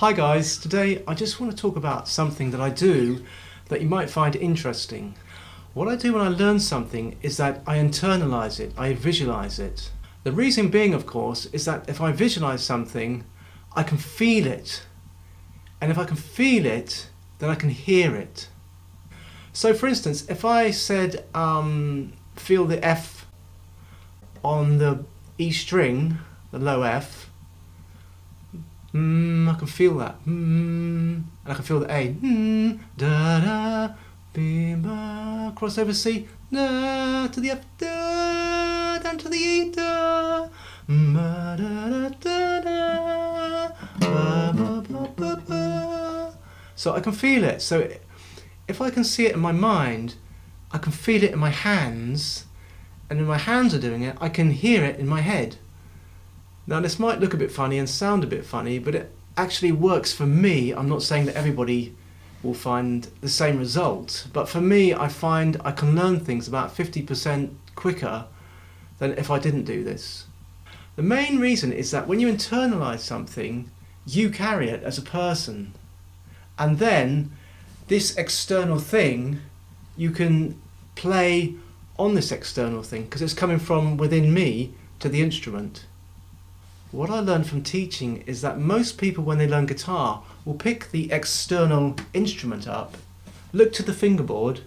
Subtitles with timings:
[0.00, 3.22] Hi guys, today I just want to talk about something that I do
[3.68, 5.14] that you might find interesting.
[5.74, 9.90] What I do when I learn something is that I internalize it, I visualize it.
[10.24, 13.26] The reason being, of course, is that if I visualize something,
[13.76, 14.84] I can feel it.
[15.82, 18.48] And if I can feel it, then I can hear it.
[19.52, 23.26] So, for instance, if I said, um, feel the F
[24.42, 25.04] on the
[25.36, 26.16] E string,
[26.52, 27.29] the low F,
[28.94, 30.16] Mm, I can feel that.
[30.26, 32.08] Mm, and I can feel the A.
[32.08, 33.94] Mm, da da,
[34.32, 40.48] be ba, crossover C, da to the F, da, down to the E, da,
[40.88, 43.68] ba, da, da, da, da,
[44.00, 46.32] ba, ba, ba, ba, ba.
[46.74, 47.62] So I can feel it.
[47.62, 47.88] So
[48.66, 50.16] if I can see it in my mind,
[50.72, 52.46] I can feel it in my hands,
[53.08, 55.58] and when my hands are doing it, I can hear it in my head.
[56.70, 59.72] Now, this might look a bit funny and sound a bit funny, but it actually
[59.72, 60.70] works for me.
[60.72, 61.96] I'm not saying that everybody
[62.44, 66.72] will find the same result, but for me, I find I can learn things about
[66.72, 68.26] 50% quicker
[69.00, 70.26] than if I didn't do this.
[70.94, 73.68] The main reason is that when you internalize something,
[74.06, 75.74] you carry it as a person.
[76.56, 77.32] And then
[77.88, 79.40] this external thing,
[79.96, 80.60] you can
[80.94, 81.56] play
[81.98, 85.86] on this external thing because it's coming from within me to the instrument.
[86.92, 90.90] What I learned from teaching is that most people, when they learn guitar, will pick
[90.90, 92.96] the external instrument up,
[93.52, 94.62] look to the fingerboard,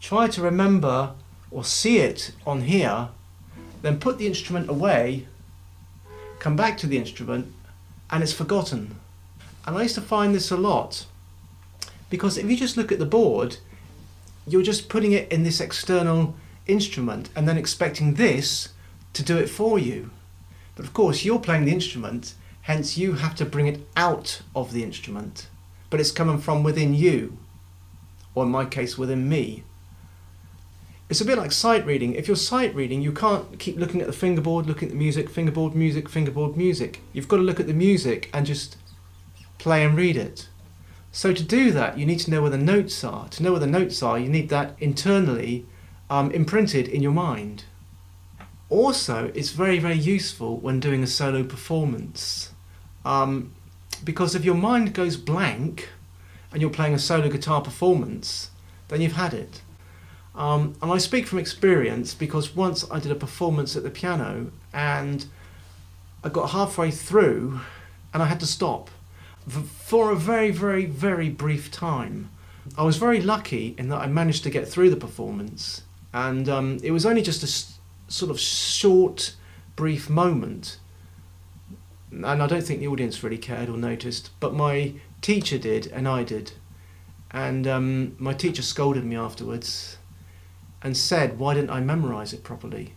[0.00, 1.12] try to remember
[1.52, 3.10] or see it on here,
[3.82, 5.28] then put the instrument away,
[6.40, 7.52] come back to the instrument,
[8.10, 8.98] and it's forgotten.
[9.64, 11.06] And I used to find this a lot
[12.08, 13.58] because if you just look at the board,
[14.44, 16.34] you're just putting it in this external
[16.66, 18.70] instrument and then expecting this
[19.12, 20.10] to do it for you.
[20.76, 24.72] But of course, you're playing the instrument, hence you have to bring it out of
[24.72, 25.48] the instrument.
[25.90, 27.38] But it's coming from within you,
[28.34, 29.64] or in my case, within me.
[31.08, 32.14] It's a bit like sight reading.
[32.14, 35.28] If you're sight reading, you can't keep looking at the fingerboard, looking at the music,
[35.28, 37.00] fingerboard, music, fingerboard, music.
[37.12, 38.76] You've got to look at the music and just
[39.58, 40.48] play and read it.
[41.10, 43.28] So to do that, you need to know where the notes are.
[43.30, 45.66] To know where the notes are, you need that internally
[46.08, 47.64] um, imprinted in your mind.
[48.70, 52.52] Also, it's very, very useful when doing a solo performance
[53.04, 53.52] um,
[54.04, 55.88] because if your mind goes blank
[56.52, 58.50] and you're playing a solo guitar performance,
[58.88, 59.60] then you've had it.
[60.34, 64.52] Um, and I speak from experience because once I did a performance at the piano
[64.72, 65.26] and
[66.22, 67.60] I got halfway through
[68.14, 68.90] and I had to stop
[69.48, 72.30] for a very, very, very brief time.
[72.76, 75.82] I was very lucky in that I managed to get through the performance,
[76.12, 77.79] and um, it was only just a
[78.10, 79.34] sort of short,
[79.76, 80.78] brief moment.
[82.10, 86.08] And I don't think the audience really cared or noticed, but my teacher did, and
[86.08, 86.52] I did.
[87.30, 89.96] And um, my teacher scolded me afterwards
[90.82, 92.94] and said, Why didn't I memorize it properly?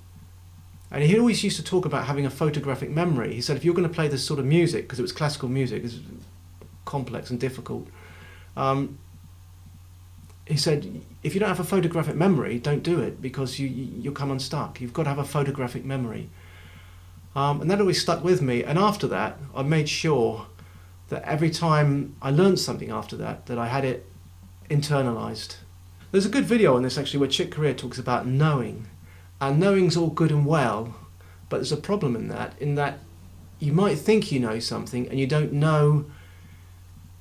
[0.90, 3.36] And he always used to talk about having a photographic memory.
[3.36, 5.50] He said, If you're going to play this sort of music, because it was classical
[5.50, 6.00] music, it's
[6.86, 7.88] complex and difficult,
[8.58, 8.98] um,
[10.46, 14.10] he said, if you don't have a photographic memory, don't do it because you, you,
[14.10, 14.82] will come unstuck.
[14.82, 16.30] You've got to have a photographic memory.
[17.36, 18.64] Um, and that always stuck with me.
[18.64, 20.48] And after that, I made sure
[21.10, 24.06] that every time I learned something after that, that I had it
[24.70, 25.56] internalized.
[26.12, 28.88] There's a good video on this actually where Chick Corea talks about knowing.
[29.40, 30.96] And knowing's all good and well,
[31.50, 33.00] but there's a problem in that, in that
[33.60, 36.06] you might think you know something and you don't know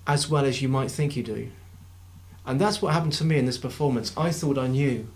[0.07, 1.51] as well as you might think you do.
[2.45, 4.13] And that's what happened to me in this performance.
[4.17, 5.09] I thought I knew.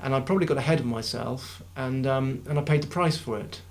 [0.00, 3.38] And I probably got ahead of myself, and, um, and I paid the price for
[3.38, 3.62] it.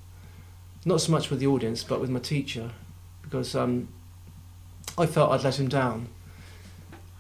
[0.84, 2.72] Not so much with the audience, but with my teacher,
[3.22, 3.88] because um,
[4.98, 6.10] I felt I'd let him down.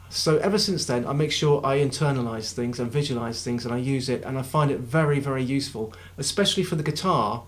[0.09, 3.77] So ever since then, I make sure I internalize things and visualize things, and I
[3.77, 7.43] use it, and I find it very, very useful, especially for the guitar,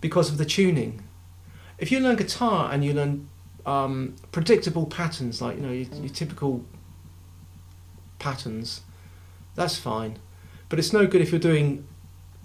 [0.00, 1.02] because of the tuning.
[1.78, 3.28] If you learn guitar and you learn
[3.64, 6.64] um, predictable patterns, like you know your, your typical
[8.22, 8.82] patterns,
[9.54, 10.18] that's fine.
[10.68, 11.86] But it's no good if you're doing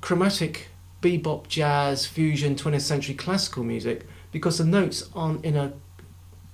[0.02, 0.70] chromatic
[1.02, 5.74] bebop, jazz, fusion, 20th century classical music because the notes aren't in a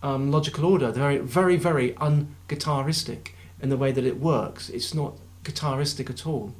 [0.03, 0.91] um, logical order.
[0.91, 3.29] They're very, very, very unguitaristic
[3.61, 4.69] in the way that it works.
[4.69, 6.53] It's not guitaristic at all.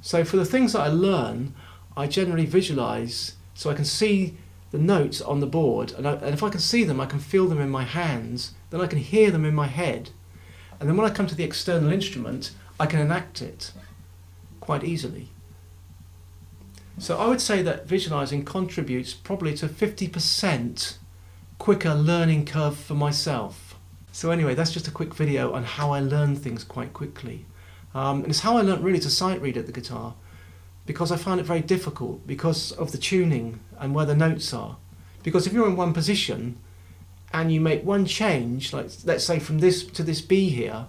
[0.00, 1.54] So for the things that I learn,
[1.96, 4.36] I generally visualize so I can see
[4.70, 7.20] the notes on the board, and, I, and if I can see them, I can
[7.20, 10.10] feel them in my hands, then I can hear them in my head.
[10.80, 13.72] And then when I come to the external instrument, I can enact it
[14.60, 15.28] quite easily.
[16.98, 20.96] So I would say that visualizing contributes probably to 50%
[21.58, 23.76] quicker learning curve for myself.
[24.12, 27.46] So anyway, that's just a quick video on how I learn things quite quickly.
[27.94, 30.14] Um, and it's how I learnt really to sight read at the guitar
[30.86, 34.76] because I found it very difficult because of the tuning and where the notes are.
[35.22, 36.58] Because if you're in one position
[37.34, 40.86] and you make one change, like let's say from this to this B here,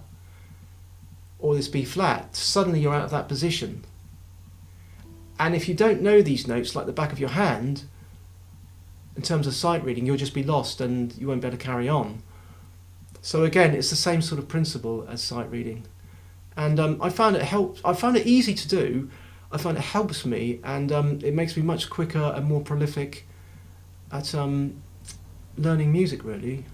[1.40, 3.84] or this B flat, suddenly you're out of that position.
[5.40, 7.82] And if you don't know these notes like the back of your hand,
[9.16, 11.64] in terms of sight reading, you'll just be lost and you won't be able to
[11.64, 12.22] carry on.
[13.22, 15.84] So again, it's the same sort of principle as sight reading.
[16.56, 17.80] And um, I found it helps.
[17.84, 19.10] I found it easy to do.
[19.50, 23.26] I find it helps me, and um, it makes me much quicker and more prolific
[24.12, 24.80] at um,
[25.56, 26.24] learning music.
[26.24, 26.64] Really.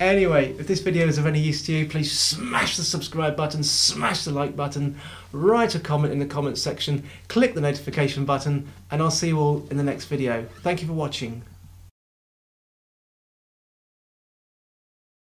[0.00, 3.64] Anyway, if this video is of any use to you, please smash the subscribe button,
[3.64, 4.96] smash the like button,
[5.32, 9.40] write a comment in the comments section, click the notification button, and I'll see you
[9.40, 10.46] all in the next video.
[10.62, 11.42] Thank you for watching.